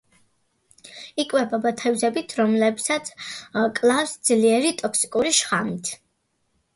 [1.23, 3.11] იკვებება თევზით, რომელსაც
[3.81, 5.93] კლავს ძლიერ ტოქსიკური შხამით.